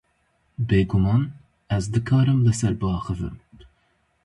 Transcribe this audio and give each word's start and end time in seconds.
Bê 0.67 0.79
guman, 0.89 1.23
ez 1.77 1.85
dikarim 1.93 2.39
li 2.45 2.53
ser 2.59 2.73
biaxivim. 2.81 3.35